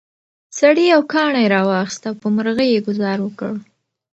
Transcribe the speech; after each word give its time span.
سړي 0.59 0.85
یو 0.93 1.01
کاڼی 1.13 1.51
راواخیست 1.53 2.03
او 2.09 2.15
په 2.21 2.27
مرغۍ 2.35 2.69
یې 2.75 2.79
ګوزار 2.87 3.17
وکړ. 3.21 3.51